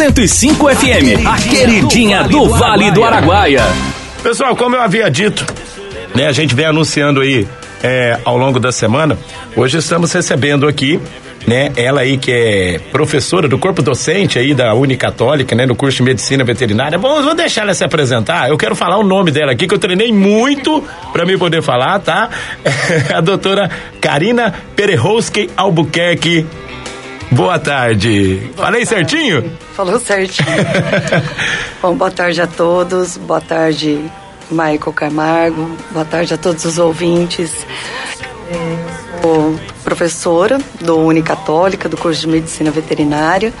[0.00, 3.62] 105 FM, a queridinha do Vale do Araguaia.
[4.22, 5.44] Pessoal, como eu havia dito,
[6.14, 7.46] né, a gente vem anunciando aí
[7.82, 9.18] é, ao longo da semana.
[9.54, 10.98] Hoje estamos recebendo aqui
[11.46, 11.72] né?
[11.76, 15.66] Ela aí que é professora do corpo docente aí da Unicatólica, né?
[15.66, 16.98] No curso de medicina veterinária.
[16.98, 18.48] Bom, vou deixar ela se apresentar.
[18.48, 21.98] Eu quero falar o nome dela aqui, que eu treinei muito para mim poder falar,
[22.00, 22.28] tá?
[23.14, 23.70] a doutora
[24.00, 26.46] Karina Perehowski Albuquerque.
[27.30, 28.50] Boa tarde.
[28.56, 29.08] Boa Falei tarde.
[29.08, 29.52] certinho?
[29.74, 30.46] Falou certinho.
[31.80, 33.16] Bom, boa tarde a todos.
[33.16, 34.00] Boa tarde,
[34.50, 35.70] Michael Camargo.
[35.92, 37.66] Boa tarde a todos os ouvintes.
[39.22, 43.52] Sou professora do Unicatólica, do curso de Medicina Veterinária,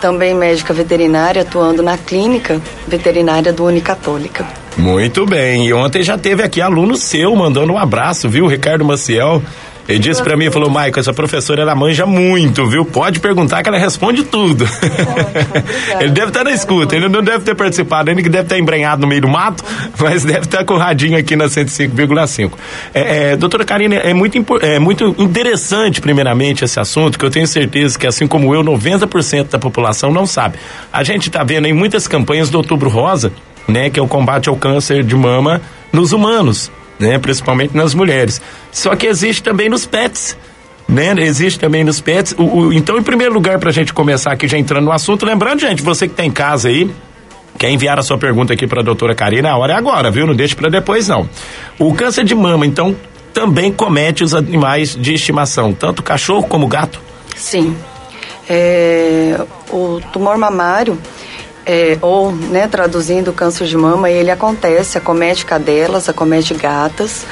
[0.00, 4.46] também médica veterinária, atuando na clínica veterinária do Unicatólica.
[4.76, 9.42] Muito bem, e ontem já teve aqui aluno seu mandando um abraço, viu, Ricardo Maciel.
[9.88, 12.84] Ele disse para mim, falou, Maico, essa professora ela manja muito, viu?
[12.84, 14.64] Pode perguntar que ela responde tudo.
[14.64, 15.64] Ótimo,
[15.98, 19.00] ele deve estar na escuta, ele não deve ter participado, ele que deve estar embrenhado
[19.00, 19.64] no meio do mato,
[19.98, 22.52] mas deve estar com o radinho aqui na 105,5.
[22.92, 27.46] É, é, doutora Karina, é muito, é muito interessante, primeiramente, esse assunto, que eu tenho
[27.46, 30.58] certeza que, assim como eu, 90% da população não sabe.
[30.92, 33.32] A gente está vendo em muitas campanhas do Outubro Rosa,
[33.66, 37.18] né, que é o combate ao câncer de mama nos humanos né?
[37.18, 38.40] Principalmente nas mulheres.
[38.72, 40.36] Só que existe também nos pets.
[40.88, 41.14] Né?
[41.18, 42.34] Existe também nos pets.
[42.38, 45.26] O, o, então, em primeiro lugar, para a gente começar aqui já entrando no assunto,
[45.26, 46.90] lembrando, gente, você que está em casa aí,
[47.58, 49.50] Quer enviar a sua pergunta aqui para a doutora Karina?
[49.50, 50.24] A hora é agora, viu?
[50.28, 51.28] Não deixe para depois, não.
[51.76, 52.94] O câncer de mama, então,
[53.34, 57.00] também comete os animais de estimação, tanto cachorro como gato?
[57.36, 57.76] Sim.
[58.48, 59.40] É,
[59.70, 60.96] o tumor mamário,
[61.68, 67.26] é, ou, né, traduzindo, câncer de mama, ele acontece, acomete cadelas, acomete gatas.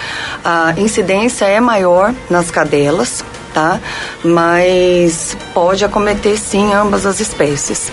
[0.44, 3.80] A incidência é maior nas cadelas, tá?
[4.22, 7.90] Mas pode acometer sim ambas as espécies.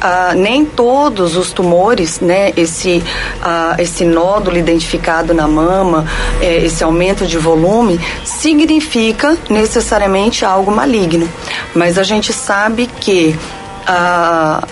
[0.00, 3.00] Ah, nem todos os tumores, né, esse,
[3.40, 6.04] ah, esse nódulo identificado na mama,
[6.40, 11.28] eh, esse aumento de volume, significa necessariamente algo maligno.
[11.72, 13.38] Mas a gente sabe que
[13.86, 14.66] ah,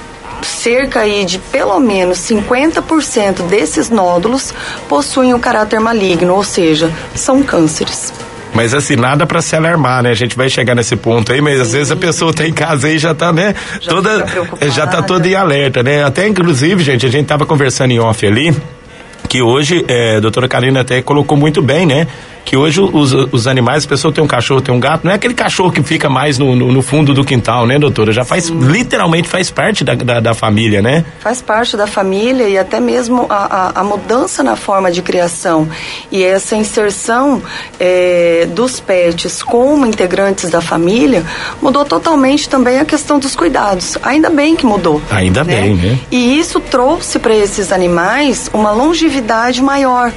[0.46, 4.54] cerca aí de pelo menos 50% desses nódulos
[4.88, 8.12] possuem o caráter maligno, ou seja, são cânceres.
[8.54, 10.10] Mas assim, nada para se alarmar, né?
[10.10, 11.60] A gente vai chegar nesse ponto aí, mas Sim.
[11.60, 13.54] às vezes a pessoa tá em casa aí já tá, né?
[13.80, 14.26] Já toda,
[14.74, 16.02] já tá toda em alerta, né?
[16.02, 18.56] Até inclusive, gente, a gente tava conversando em off ali,
[19.28, 22.06] que hoje, é, a doutora Karina até colocou muito bem, né?
[22.46, 25.16] Que hoje os, os animais, a pessoa tem um cachorro, tem um gato, não é
[25.16, 28.12] aquele cachorro que fica mais no, no, no fundo do quintal, né, doutora?
[28.12, 28.58] Já faz, Sim.
[28.60, 31.04] literalmente faz parte da, da, da, família, né?
[31.18, 35.68] Faz parte da família e até mesmo a, a, a mudança na forma de criação
[36.12, 37.42] e essa inserção
[37.80, 41.24] é, dos pets como integrantes da família
[41.60, 43.98] mudou totalmente também a questão dos cuidados.
[44.04, 45.02] Ainda bem que mudou.
[45.10, 45.62] Ainda né?
[45.62, 45.98] bem, né?
[46.12, 50.12] E isso trouxe para esses animais uma longevidade maior.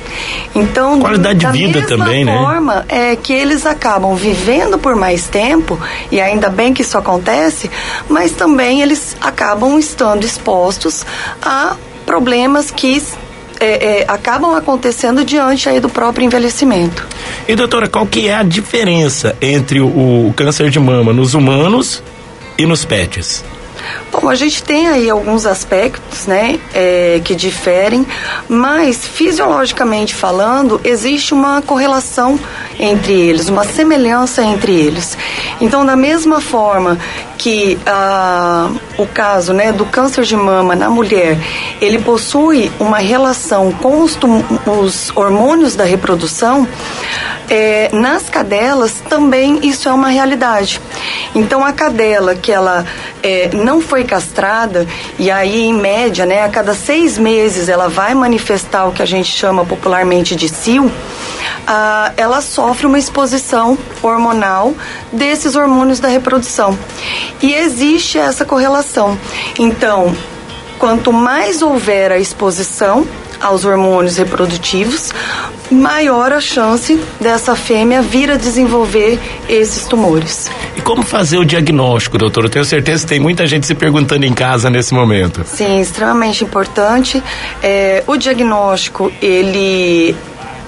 [0.53, 2.37] Então, qualidade de vida também também, né?
[2.37, 5.79] forma é que eles acabam vivendo por mais tempo,
[6.11, 7.69] e ainda bem que isso acontece,
[8.07, 11.05] mas também eles acabam estando expostos
[11.41, 11.75] a
[12.05, 13.01] problemas que
[13.59, 17.05] é, é, acabam acontecendo diante aí do próprio envelhecimento.
[17.47, 19.87] E doutora, qual que é a diferença entre o,
[20.27, 22.01] o câncer de mama nos humanos
[22.57, 23.43] e nos pets?
[24.11, 28.05] Bom, a gente tem aí alguns aspectos, né, é, que diferem,
[28.47, 32.39] mas fisiologicamente falando, existe uma correlação
[32.79, 35.17] entre eles, uma semelhança entre eles.
[35.61, 36.97] Então, da mesma forma
[37.37, 41.37] que ah, o caso né, do câncer de mama na mulher,
[41.79, 44.17] ele possui uma relação com os,
[44.65, 46.67] os hormônios da reprodução,
[47.49, 50.79] é, nas cadelas também isso é uma realidade.
[51.33, 52.85] Então a cadela que ela
[53.23, 54.85] é, não foi castrada
[55.17, 59.05] e aí em média, né, a cada seis meses ela vai manifestar o que a
[59.05, 60.91] gente chama popularmente de cio,
[62.17, 64.73] ela sofre uma exposição hormonal
[65.11, 66.77] desses hormônios da reprodução.
[67.41, 69.17] E existe essa correlação.
[69.57, 70.15] Então,
[70.77, 73.07] quanto mais houver a exposição
[73.41, 75.13] aos hormônios reprodutivos,
[75.71, 80.49] maior a chance dessa fêmea vir a desenvolver esses tumores.
[80.75, 82.45] E como fazer o diagnóstico, doutor?
[82.45, 85.43] Eu tenho certeza que tem muita gente se perguntando em casa nesse momento.
[85.45, 87.21] Sim, extremamente importante.
[87.61, 90.15] É, o diagnóstico, ele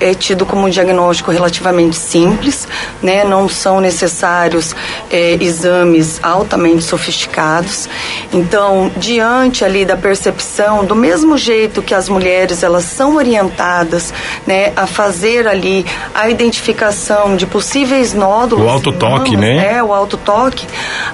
[0.02, 2.68] é tido como um diagnóstico relativamente simples,
[3.02, 3.24] né?
[3.24, 4.76] Não são necessários
[5.10, 7.88] é, exames altamente sofisticados.
[8.34, 14.14] Então, diante ali da percepção, do mesmo jeito que as mulheres elas são orientadas,
[14.48, 18.66] né, a fazer ali a identificação de possíveis nódulos.
[18.66, 19.76] O autotoque, né?
[19.76, 20.66] É, o autotoque.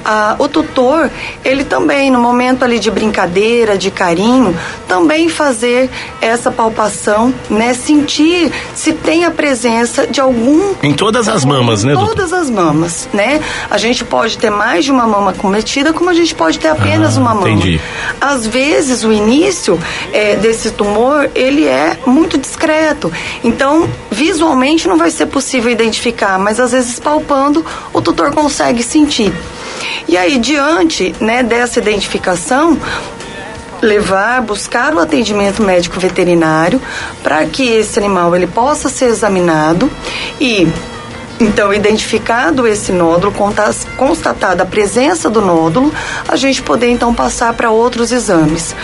[0.06, 1.10] Ah, o tutor,
[1.44, 4.58] ele também, no momento ali de brincadeira, de carinho,
[4.88, 5.90] também fazer
[6.22, 7.74] essa palpação, né?
[7.74, 10.76] Sentir se tem a presença de algum.
[10.84, 12.16] Em todas as mamas, né, doutor?
[12.16, 13.42] Todas as mamas, né?
[13.72, 17.18] A gente pode ter mais de uma mama cometida, como a gente pode ter apenas
[17.18, 17.50] Ah, uma mama.
[17.50, 17.82] entendi.
[18.22, 19.80] Às vezes, o início
[20.14, 23.12] é, desse tumor, ele é muito discreto.
[23.44, 29.34] Então, visualmente não vai ser possível identificar, mas às vezes palpando, o tutor consegue sentir.
[30.08, 32.78] E aí, diante né, dessa identificação,
[33.82, 36.82] levar, buscar o atendimento médico veterinário
[37.24, 39.90] para que esse animal ele possa ser examinado
[40.40, 40.68] e
[41.40, 43.32] então, identificado esse nódulo,
[43.96, 45.94] constatada a presença do nódulo,
[46.28, 48.76] a gente poder então passar para outros exames.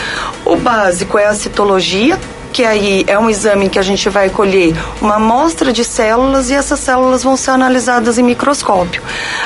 [0.45, 2.19] O básico é a citologia,
[2.53, 6.53] que aí é um exame que a gente vai colher uma amostra de células e
[6.53, 9.01] essas células vão ser analisadas em microscópio.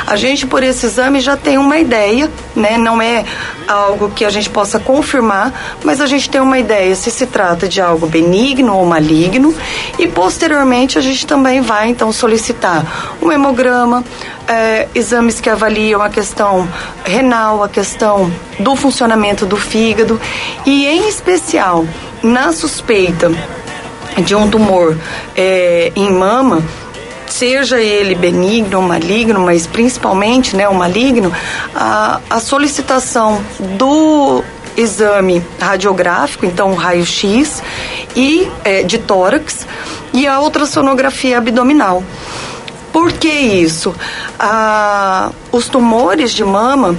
[0.06, 2.78] A gente, por esse exame, já tem uma ideia, né?
[2.78, 3.24] Não é
[3.66, 7.68] algo que a gente possa confirmar, mas a gente tem uma ideia se se trata
[7.68, 9.56] de algo benigno ou maligno
[9.98, 14.04] e posteriormente a gente também vai então solicitar um hemograma,
[14.48, 16.68] eh, exames que avaliam a questão
[17.06, 18.30] renal, a questão
[18.60, 20.20] do funcionamento do fígado
[20.66, 21.86] e em especial
[22.24, 23.32] na suspeita
[24.24, 24.98] de um tumor
[25.36, 26.64] eh, em mama,
[27.28, 31.32] seja ele benigno ou maligno, mas principalmente né, o maligno,
[31.76, 33.42] a, a solicitação
[33.78, 34.44] do
[34.76, 37.62] exame radiográfico, então raio-x
[38.16, 39.68] e eh, de tórax
[40.14, 42.04] e a ultrassonografia abdominal.
[42.94, 43.94] Por que isso?
[44.40, 46.96] Ah, os tumores de mama,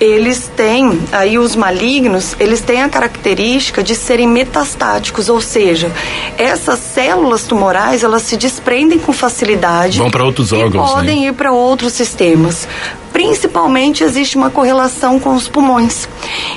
[0.00, 5.90] eles têm, aí os malignos, eles têm a característica de serem metastáticos, ou seja,
[6.36, 9.98] essas células tumorais, elas se desprendem com facilidade.
[9.98, 10.94] Vão para outros e órgãos, né?
[10.94, 12.68] podem ir para outros sistemas.
[13.12, 16.08] Principalmente existe uma correlação com os pulmões.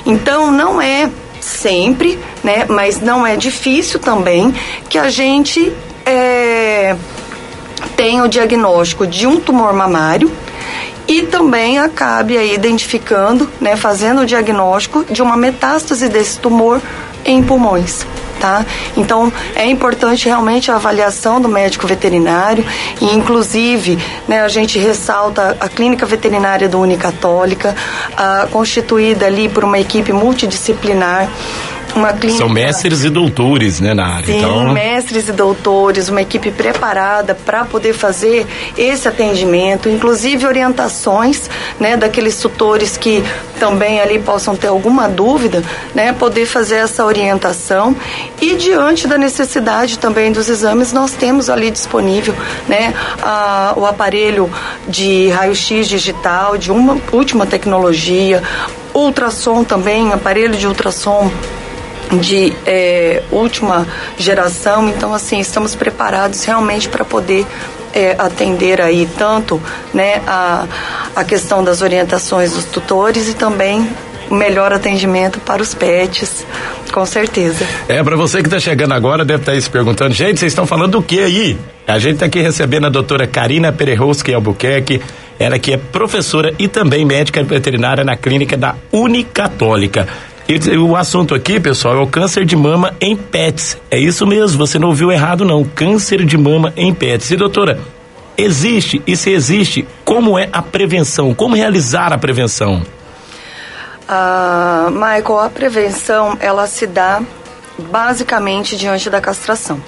[0.06, 1.10] Então não é
[1.40, 4.54] sempre, né, mas não é difícil também
[4.88, 5.72] que a gente
[6.06, 6.94] é,
[7.96, 10.30] tem o diagnóstico de um tumor mamário
[11.06, 16.80] e também acabe aí identificando, né, fazendo o diagnóstico de uma metástase desse tumor
[17.24, 18.06] em pulmões.
[18.40, 18.66] Tá?
[18.96, 22.64] Então é importante realmente a avaliação do médico veterinário
[23.00, 23.96] e inclusive
[24.26, 27.76] né, a gente ressalta a clínica veterinária do Unicatólica,
[28.16, 31.28] ah, constituída ali por uma equipe multidisciplinar,
[31.94, 34.26] uma clínica São mestres e doutores, né, na área.
[34.26, 38.46] Sim, então, mestres e doutores, uma equipe preparada para poder fazer
[38.76, 41.48] esse atendimento, inclusive orientações,
[41.78, 43.22] né, daqueles tutores que
[43.58, 45.62] também ali possam ter alguma dúvida,
[45.94, 47.94] né, poder fazer essa orientação
[48.40, 52.34] e diante da necessidade também dos exames, nós temos ali disponível,
[52.68, 54.50] né, a- o aparelho
[54.88, 58.42] de raio-x digital de uma última tecnologia,
[58.94, 61.30] ultrassom também, aparelho de ultrassom
[62.18, 63.86] de é, última
[64.18, 64.88] geração.
[64.88, 67.46] Então, assim, estamos preparados realmente para poder
[67.94, 69.60] é, atender aí tanto
[69.92, 70.66] né, a,
[71.14, 73.86] a questão das orientações dos tutores e também
[74.30, 76.46] o melhor atendimento para os pets,
[76.90, 77.66] com certeza.
[77.86, 80.66] É, pra você que tá chegando agora, deve estar aí se perguntando, gente, vocês estão
[80.66, 81.58] falando do que aí?
[81.86, 85.02] A gente tá aqui recebendo a doutora Karina Pererowski Albuquerque,
[85.38, 90.08] ela que é professora e também médica veterinária na clínica da Unicatólica.
[90.48, 93.78] E o assunto aqui, pessoal, é o câncer de mama em pets.
[93.90, 97.30] É isso mesmo, você não ouviu errado não, câncer de mama em pets.
[97.30, 97.78] E doutora,
[98.36, 101.32] existe, e se existe, como é a prevenção?
[101.34, 102.82] Como realizar a prevenção?
[104.08, 107.22] Ah, Michael, a prevenção ela se dá
[107.78, 109.80] basicamente diante da castração.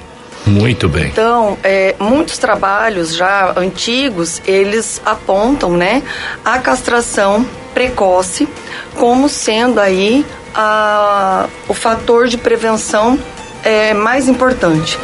[0.47, 1.07] Muito bem.
[1.07, 6.03] Então, é, muitos trabalhos já antigos, eles apontam, né,
[6.45, 8.49] a castração precoce
[8.95, 10.25] como sendo aí
[10.55, 13.19] a, o fator de prevenção
[13.63, 14.99] é, mais importante.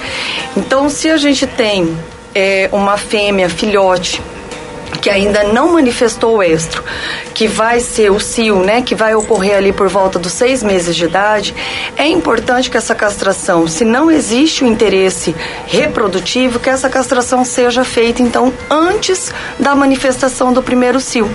[0.56, 1.96] Então, se a gente tem
[2.34, 4.22] é, uma fêmea filhote
[5.00, 6.84] que ainda não manifestou o estro,
[7.34, 10.94] que vai ser o cio, né, que vai ocorrer ali por volta dos seis meses
[10.94, 11.54] de idade,
[11.96, 15.34] é importante que essa castração, se não existe o interesse
[15.66, 21.30] reprodutivo, que essa castração seja feita então antes da manifestação do primeiro cio,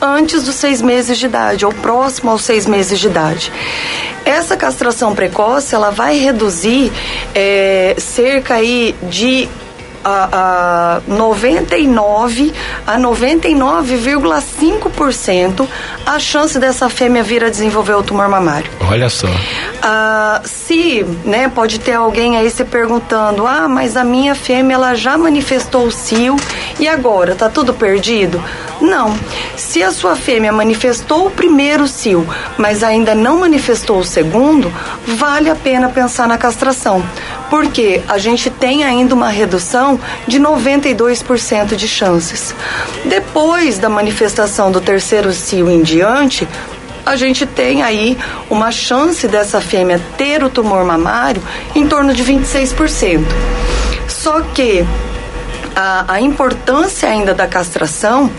[0.00, 3.52] antes dos seis meses de idade ou próximo aos seis meses de idade.
[4.24, 6.90] Essa castração precoce, ela vai reduzir
[7.34, 9.48] é, cerca aí de
[10.04, 12.52] a, a 99
[12.86, 15.66] a 99,5%
[16.04, 18.68] a chance dessa fêmea vir a desenvolver o tumor mamário.
[18.88, 19.28] Olha só.
[19.82, 24.94] Ah, se, né, pode ter alguém aí se perguntando, ah, mas a minha fêmea ela
[24.94, 26.36] já manifestou o cio
[26.78, 28.44] e agora tá tudo perdido?
[28.84, 29.18] Não.
[29.56, 34.70] Se a sua fêmea manifestou o primeiro cio, mas ainda não manifestou o segundo,
[35.06, 37.02] vale a pena pensar na castração,
[37.48, 42.54] porque a gente tem ainda uma redução de 92% de chances.
[43.06, 46.46] Depois da manifestação do terceiro cio em diante,
[47.06, 48.18] a gente tem aí
[48.50, 51.42] uma chance dessa fêmea ter o tumor mamário
[51.74, 53.24] em torno de 26%.
[54.08, 54.84] Só que
[55.74, 58.30] a, a, importância ainda da castração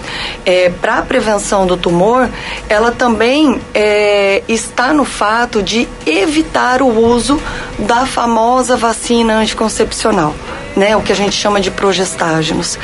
[0.45, 2.29] é, para a prevenção do tumor,
[2.69, 7.41] ela também é, está no fato de evitar o uso
[7.79, 10.33] da famosa vacina anticoncepcional.
[10.75, 12.77] Né, o que a gente chama de progestágenos.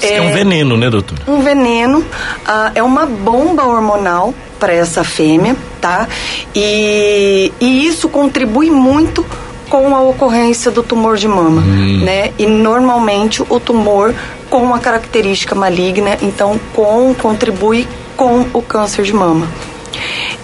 [0.00, 1.18] É, é um veneno, né, doutor?
[1.26, 2.06] Um veneno,
[2.46, 6.06] ah, é uma bomba hormonal para essa fêmea, tá?
[6.54, 9.26] E, e isso contribui muito
[9.72, 12.04] com a ocorrência do tumor de mama, hum.
[12.04, 12.30] né?
[12.38, 14.14] E normalmente o tumor
[14.50, 19.48] com uma característica maligna, então com contribui com o câncer de mama.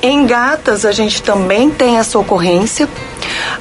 [0.00, 2.88] Em gatas a gente também tem essa ocorrência,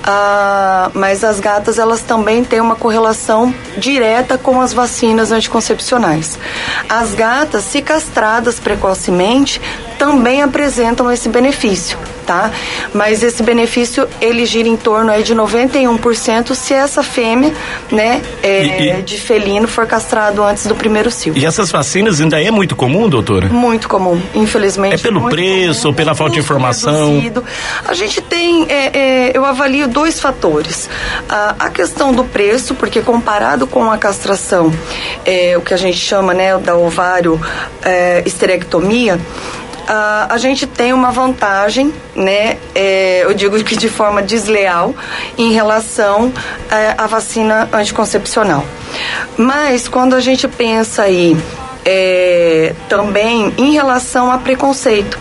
[0.06, 6.40] ah, mas as gatas elas também têm uma correlação direta com as vacinas anticoncepcionais.
[6.88, 9.60] As gatas, se castradas precocemente,
[10.00, 12.52] também apresentam esse benefício tá?
[12.94, 17.54] Mas esse benefício ele gira em torno aí de 91% se essa fêmea,
[17.90, 19.02] né, é, e, e...
[19.02, 21.36] de felino for castrado antes do primeiro cio.
[21.36, 23.48] E essas vacinas ainda é muito comum, doutora?
[23.48, 24.96] Muito comum, infelizmente.
[24.96, 27.14] É pelo preço comum, ou pela falta de informação?
[27.14, 27.44] Reduzido.
[27.86, 30.90] A gente tem, é, é, eu avalio dois fatores.
[31.30, 34.74] A, a, questão do preço, porque comparado com a castração,
[35.26, 37.40] é, o que a gente chama, né, da ovário
[37.84, 39.18] é, esterectomia,
[39.88, 42.58] uh, a gente tem uma vantagem, né?
[42.76, 44.94] É, eu digo que de forma desleal
[45.38, 46.32] em relação
[46.70, 48.66] é, à vacina anticoncepcional.
[49.38, 51.38] Mas quando a gente pensa aí
[51.90, 55.18] é, também em relação a preconceito.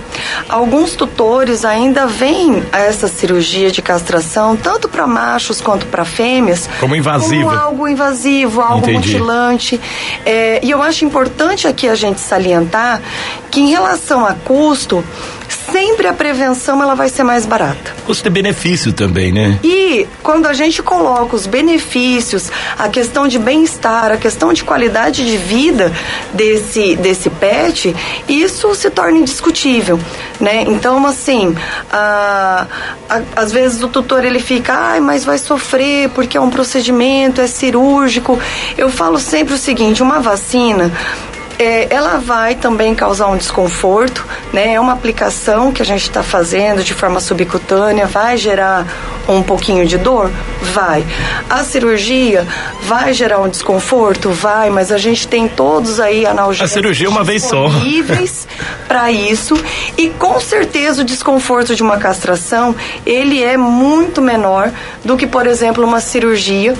[0.49, 6.97] Alguns tutores ainda veem essa cirurgia de castração, tanto para machos quanto para fêmeas, como
[6.97, 7.45] invasiva.
[7.45, 9.13] Como algo invasivo, algo Entendi.
[9.13, 9.81] mutilante.
[10.25, 13.01] É, e eu acho importante aqui a gente salientar
[13.49, 15.05] que em relação a custo,
[15.49, 17.95] sempre a prevenção ela vai ser mais barata.
[18.05, 19.59] Custo-benefício também, né?
[19.63, 25.25] E quando a gente coloca os benefícios, a questão de bem-estar, a questão de qualidade
[25.25, 25.93] de vida
[26.33, 27.95] desse, desse pet,
[28.29, 29.99] isso se torna indiscutível,
[30.41, 30.63] né?
[30.63, 31.55] Então, assim,
[31.91, 32.67] a,
[33.09, 37.41] a, às vezes o tutor ele fica, ai, mas vai sofrer porque é um procedimento,
[37.41, 38.39] é cirúrgico.
[38.77, 40.93] Eu falo sempre o seguinte, uma vacina,
[41.59, 44.75] é, ela vai também causar um desconforto, né?
[44.75, 48.87] É uma aplicação que a gente está fazendo de forma subcutânea, vai gerar
[49.29, 50.31] um pouquinho de dor?
[50.73, 51.05] Vai.
[51.49, 52.47] A cirurgia
[52.83, 54.31] vai gerar um desconforto?
[54.31, 56.71] Vai, mas a gente tem todos aí analgésicos.
[56.71, 57.69] A cirurgia é uma vez só.
[57.69, 58.47] Disponíveis
[58.87, 59.55] para isso
[59.97, 64.71] e com certeza o desconforto de uma castração, ele é muito menor
[65.05, 66.75] do que, por exemplo, uma cirurgia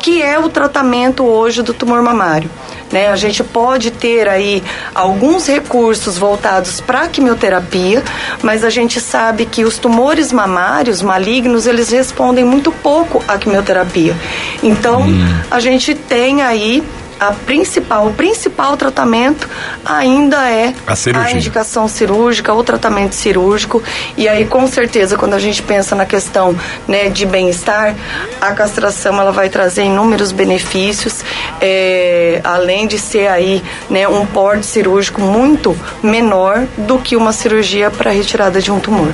[0.00, 2.48] que é o tratamento hoje do tumor mamário.
[2.90, 3.08] Né?
[3.08, 4.62] A gente pode ter aí
[4.94, 8.02] alguns recursos voltados para a quimioterapia,
[8.42, 14.16] mas a gente sabe que os tumores mamários malignos, eles respondem muito pouco à quimioterapia.
[14.62, 15.40] Então, hum.
[15.50, 16.82] a gente tem aí
[17.18, 19.48] a principal, o principal tratamento
[19.84, 23.82] ainda é a, a, indicação cirúrgica, o tratamento cirúrgico.
[24.16, 26.56] E aí, com certeza, quando a gente pensa na questão
[26.86, 27.94] né, de bem-estar,
[28.40, 31.24] a castração ela vai trazer inúmeros benefícios,
[31.60, 37.90] é, além de ser aí né, um porte cirúrgico muito menor do que uma cirurgia
[37.90, 39.12] para retirada de um tumor.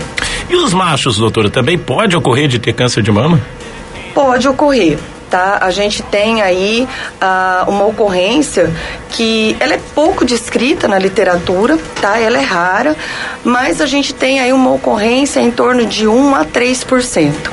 [0.48, 3.40] E os machos, doutora, também pode ocorrer de ter câncer de mama?
[4.14, 4.98] Pode ocorrer
[5.34, 5.58] tá?
[5.60, 6.86] A gente tem aí
[7.20, 8.72] ah, uma ocorrência
[9.08, 12.20] que ela é pouco descrita na literatura, tá?
[12.20, 12.96] Ela é rara,
[13.42, 17.50] mas a gente tem aí uma ocorrência em torno de 1 a 3%.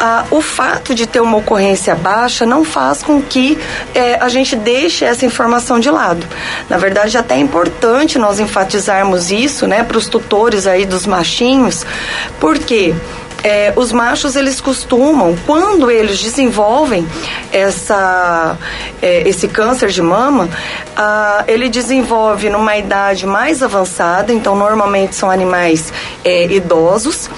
[0.00, 3.58] Ah, o fato de ter uma ocorrência baixa não faz com que
[3.94, 6.26] eh, a gente deixe essa informação de lado.
[6.70, 11.84] Na verdade, até é importante nós enfatizarmos isso, né, para os tutores aí dos machinhos,
[12.40, 12.94] porque
[13.42, 17.06] é, os machos eles costumam, quando eles desenvolvem
[17.52, 18.56] essa,
[19.00, 20.48] é, esse câncer de mama,
[21.46, 25.92] ele desenvolve numa idade mais avançada, então normalmente são animais
[26.24, 27.30] é, idosos.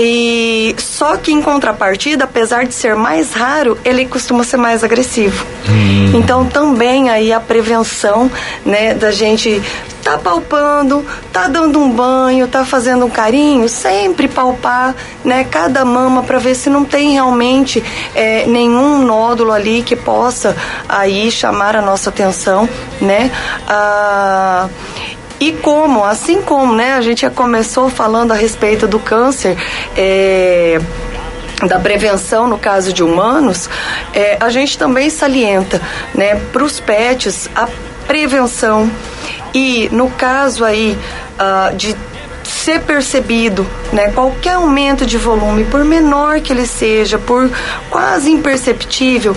[0.00, 5.44] E só que em contrapartida, apesar de ser mais raro, ele costuma ser mais agressivo.
[5.68, 6.12] Hum.
[6.14, 8.30] Então também aí a prevenção,
[8.64, 9.60] né, da gente
[10.04, 16.22] tá palpando, tá dando um banho, tá fazendo um carinho, sempre palpar, né, cada mama
[16.22, 17.82] para ver se não tem realmente
[18.14, 20.56] é, nenhum nódulo ali que possa
[20.88, 22.68] aí chamar a nossa atenção,
[23.00, 23.32] né?
[23.66, 24.68] Ah,
[25.40, 29.56] e como, assim como, né, a gente já começou falando a respeito do câncer,
[29.96, 30.80] é,
[31.66, 33.68] da prevenção no caso de humanos,
[34.12, 35.80] é, a gente também salienta,
[36.14, 37.68] né, para os pets a
[38.06, 38.90] prevenção.
[39.54, 40.98] E no caso aí
[41.38, 41.96] uh, de
[42.44, 47.50] ser percebido, né, qualquer aumento de volume, por menor que ele seja, por
[47.90, 49.36] quase imperceptível,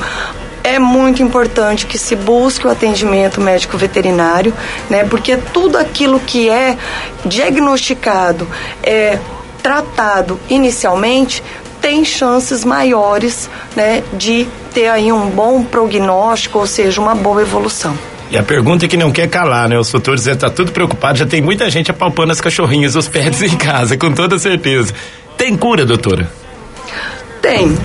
[0.63, 4.53] é muito importante que se busque o atendimento médico veterinário,
[4.89, 5.03] né?
[5.03, 6.77] Porque tudo aquilo que é
[7.25, 8.47] diagnosticado,
[8.83, 9.17] é
[9.61, 11.43] tratado inicialmente,
[11.79, 17.97] tem chances maiores, né, de ter aí um bom prognóstico, ou seja, uma boa evolução.
[18.29, 19.77] E a pergunta é que não quer calar, né?
[19.77, 23.41] O doutor Zé tá tudo preocupado, já tem muita gente apalpando as cachorrinhas, os pets
[23.43, 24.93] em casa, com toda certeza.
[25.35, 26.31] Tem cura, doutora?
[27.41, 27.75] Tem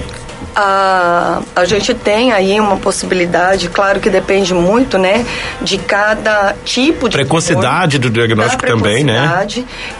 [0.56, 5.26] a, a gente tem aí uma possibilidade, claro que depende muito, né,
[5.60, 9.20] de cada tipo de precocidade do diagnóstico também, né?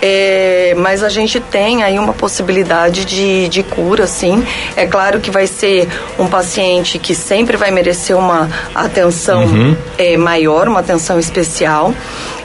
[0.01, 4.43] É, mas a gente tem aí uma possibilidade de, de cura, sim.
[4.75, 9.77] É claro que vai ser um paciente que sempre vai merecer uma atenção uhum.
[9.99, 11.93] é, maior, uma atenção especial.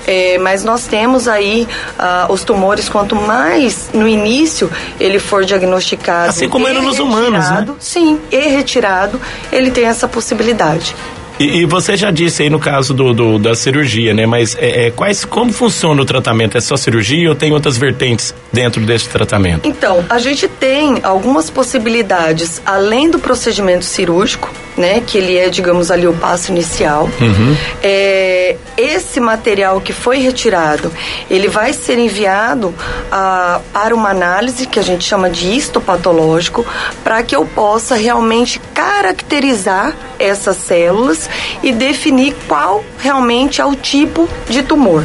[0.06, 1.68] É, mas nós temos aí
[2.00, 6.30] uh, os tumores, quanto mais no início ele for diagnosticado.
[6.30, 7.68] Assim como nos humanos, né?
[7.80, 9.20] Sim, e retirado,
[9.52, 10.96] ele tem essa possibilidade.
[11.42, 14.28] E, e, você já disse aí no caso do, do da cirurgia, né?
[14.28, 16.56] Mas é, é, quais, como funciona o tratamento?
[16.56, 19.68] É só cirurgia ou tem outras vertentes dentro desse tratamento?
[19.68, 25.02] Então, a gente tem algumas possibilidades além do procedimento cirúrgico, né?
[25.06, 27.10] Que ele é, digamos ali, o passo inicial.
[27.20, 27.56] Uhum.
[27.82, 30.92] É, esse material que foi retirado,
[31.30, 32.74] ele vai ser enviado
[33.12, 36.66] a, para uma análise que a gente chama de histopatológico,
[37.04, 41.30] para que eu possa realmente caracterizar essas células
[41.64, 45.04] e definir qual realmente é o tipo de tumor.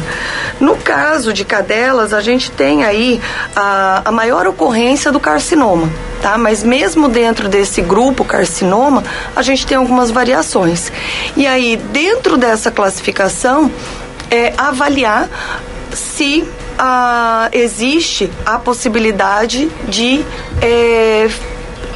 [0.59, 3.19] No caso de cadelas, a gente tem aí
[3.55, 5.89] a, a maior ocorrência do carcinoma,
[6.21, 6.37] tá?
[6.37, 9.03] Mas mesmo dentro desse grupo carcinoma,
[9.35, 10.91] a gente tem algumas variações.
[11.35, 13.71] E aí, dentro dessa classificação,
[14.29, 15.29] é avaliar
[15.93, 20.23] se ah, existe a possibilidade de
[20.61, 21.29] é,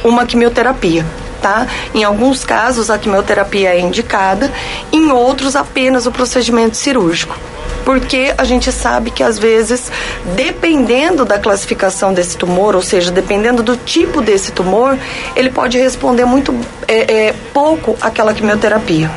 [0.02, 1.04] uma quimioterapia
[1.42, 1.66] tá?
[1.92, 4.50] Em alguns casos a quimioterapia é indicada,
[4.92, 7.36] em outros apenas o procedimento cirúrgico.
[7.84, 9.90] Porque a gente sabe que às vezes,
[10.36, 14.98] dependendo da classificação desse tumor, ou seja, dependendo do tipo desse tumor,
[15.34, 16.54] ele pode responder muito
[16.86, 19.10] é, é, pouco àquela quimioterapia.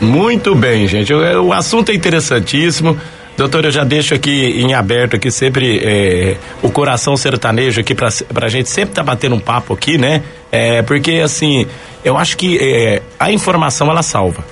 [0.00, 1.14] Muito bem, gente.
[1.14, 2.98] O, assunto é interessantíssimo.
[3.36, 8.10] Doutor, eu já deixo aqui em aberto aqui sempre é, o coração sertanejo aqui para
[8.42, 10.22] a gente sempre tá batendo um papo aqui, né?
[10.50, 11.66] É, porque assim,
[12.04, 14.44] eu acho que é, a informação ela salva.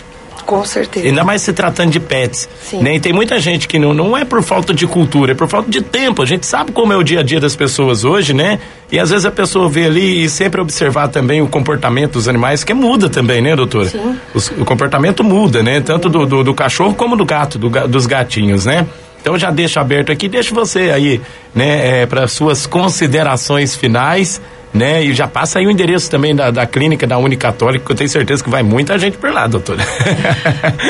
[0.51, 1.07] Com certeza.
[1.07, 2.49] Ainda mais se tratando de pets.
[2.61, 2.83] Sim.
[2.83, 2.97] Né?
[2.97, 5.71] E tem muita gente que não, não é por falta de cultura, é por falta
[5.71, 6.23] de tempo.
[6.23, 8.59] A gente sabe como é o dia a dia das pessoas hoje, né?
[8.91, 12.65] E às vezes a pessoa vê ali e sempre observar também o comportamento dos animais,
[12.65, 13.89] que muda também, né, doutora?
[13.89, 14.19] Sim.
[14.59, 15.81] o comportamento muda, né?
[15.81, 18.89] Tanto do, do, do cachorro como do gato, do, dos gatinhos, né?
[19.21, 21.21] Então já deixo aberto aqui, deixo você aí,
[21.55, 24.41] né, é, para suas considerações finais
[24.73, 25.03] né?
[25.03, 28.09] E já passa aí o endereço também da, da clínica da Unicatólica, que eu tenho
[28.09, 29.81] certeza que vai muita gente por lá, doutora.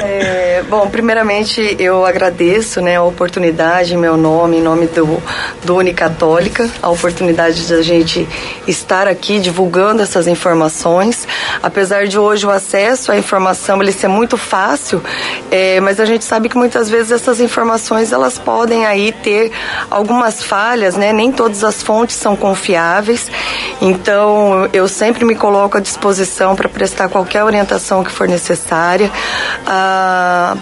[0.02, 5.22] É, bom, primeiramente eu agradeço, né, a oportunidade, em meu nome, em nome do,
[5.64, 8.28] do Unicatólica, a oportunidade de a gente
[8.66, 11.26] estar aqui divulgando essas informações.
[11.62, 15.02] Apesar de hoje o acesso à informação ele ser muito fácil,
[15.50, 19.52] é, mas a gente sabe que muitas vezes essas informações elas podem aí ter
[19.90, 21.12] algumas falhas, né?
[21.12, 23.30] Nem todas as fontes são confiáveis.
[23.80, 29.10] Então, eu sempre me coloco à disposição para prestar qualquer orientação que for necessária.
[29.66, 30.56] Ah,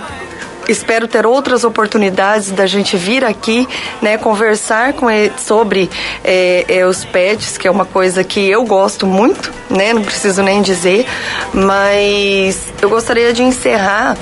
[0.68, 3.66] espero ter outras oportunidades da gente vir aqui,
[4.02, 5.90] né, conversar com ele sobre
[6.22, 10.42] é, é, os pets, que é uma coisa que eu gosto muito, né, não preciso
[10.42, 11.06] nem dizer,
[11.54, 14.16] mas eu gostaria de encerrar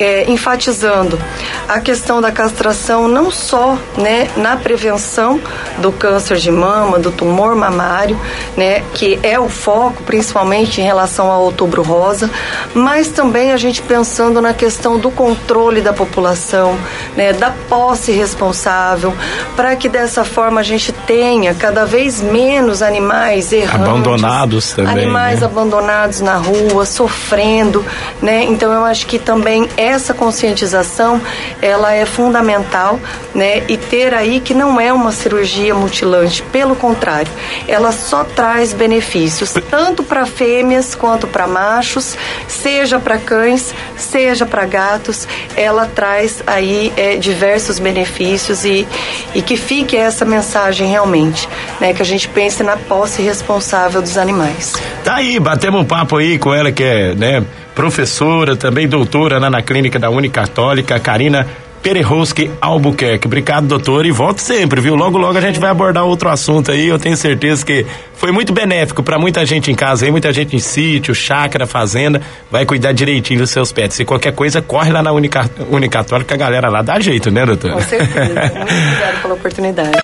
[0.00, 1.20] é, enfatizando
[1.68, 5.38] a questão da castração não só né, na prevenção
[5.78, 8.18] do câncer de mama, do tumor mamário,
[8.56, 12.30] né, que é o foco principalmente em relação ao outubro rosa,
[12.74, 16.78] mas também a gente pensando na questão do controle da população,
[17.14, 19.14] né, da posse responsável,
[19.54, 25.40] para que dessa forma a gente tenha cada vez menos animais errantes, abandonados também, animais
[25.40, 25.46] né?
[25.46, 27.84] abandonados na rua, sofrendo,
[28.22, 28.44] né?
[28.44, 31.20] Então eu acho que também essa conscientização
[31.60, 32.98] ela é fundamental,
[33.34, 33.62] né?
[33.68, 37.30] E ter aí que não é uma cirurgia mutilante, pelo contrário,
[37.66, 42.16] ela só traz benefícios tanto para fêmeas quanto para machos,
[42.48, 45.26] seja para cães, seja para gatos,
[45.56, 48.86] ela traz aí é, diversos benefícios e,
[49.34, 51.48] e que fique essa mensagem realmente,
[51.80, 51.92] né?
[51.92, 54.74] Que a gente pense na posse responsável dos animais.
[55.04, 57.44] Tá aí, batemos um papo aí com ela que é, né,
[57.80, 61.46] professora, também doutora né, na clínica da Unicatólica, Karina
[61.82, 63.26] Perehoski Albuquerque.
[63.26, 64.94] Obrigado, doutor, e volto sempre, viu?
[64.94, 66.86] Logo, logo a gente vai abordar outro assunto aí.
[66.86, 70.54] Eu tenho certeza que foi muito benéfico para muita gente em casa aí, muita gente
[70.54, 72.20] em sítio, chácara, fazenda.
[72.50, 73.96] Vai cuidar direitinho dos seus pets.
[73.96, 77.72] Se qualquer coisa, corre lá na Unica, Unicatólica, a galera lá dá jeito, né, doutor?
[77.72, 78.12] Com certeza.
[78.54, 79.98] Muito obrigada pela oportunidade.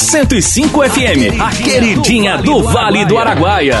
[0.00, 3.78] 105 FM, a queridinha do Vale do Araguaia.